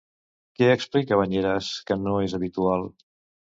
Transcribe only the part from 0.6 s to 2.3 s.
Què explica Bañeres que no